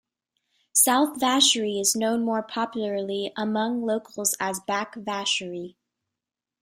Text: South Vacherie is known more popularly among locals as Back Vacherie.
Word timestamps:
South 0.73 1.19
Vacherie 1.19 1.79
is 1.79 1.95
known 1.95 2.25
more 2.25 2.41
popularly 2.41 3.31
among 3.37 3.85
locals 3.85 4.35
as 4.39 4.59
Back 4.59 4.95
Vacherie. 4.95 5.75